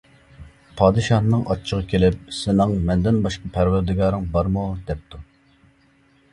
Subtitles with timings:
[0.79, 5.25] پادىشاھنىڭ ئاچچىقى كېلىپ: ‹سېنىڭ مەندىن باشقا پەرۋەردىگارىڭ بارمۇ؟ ›،دەپتۇ.